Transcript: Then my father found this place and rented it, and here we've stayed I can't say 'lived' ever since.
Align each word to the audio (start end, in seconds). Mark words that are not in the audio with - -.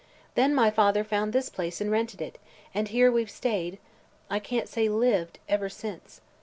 Then 0.33 0.55
my 0.55 0.71
father 0.71 1.03
found 1.03 1.31
this 1.31 1.51
place 1.51 1.79
and 1.79 1.91
rented 1.91 2.23
it, 2.23 2.39
and 2.73 2.87
here 2.87 3.11
we've 3.11 3.29
stayed 3.29 3.77
I 4.31 4.39
can't 4.39 4.67
say 4.67 4.89
'lived' 4.89 5.37
ever 5.47 5.69
since. 5.69 6.21